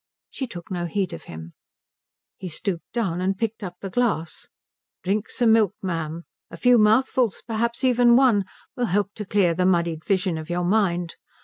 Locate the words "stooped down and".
2.49-3.37